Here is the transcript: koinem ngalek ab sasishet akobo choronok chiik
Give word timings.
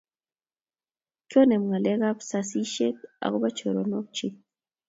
koinem 1.29 1.63
ngalek 1.69 2.01
ab 2.09 2.19
sasishet 2.29 2.97
akobo 3.25 3.47
choronok 3.57 4.05
chiik 4.15 4.35